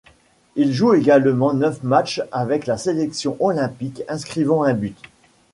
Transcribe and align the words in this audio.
Il 0.55 0.73
joue 0.73 0.95
également 0.95 1.53
neuf 1.53 1.83
matchs 1.83 2.23
avec 2.31 2.65
la 2.65 2.75
sélection 2.79 3.37
olympique, 3.39 4.01
inscrivant 4.09 4.63
un 4.63 4.73
but. 4.73 4.97